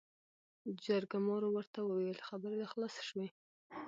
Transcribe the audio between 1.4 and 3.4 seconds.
ورته وويل خبرې دې خلاصې شوې؟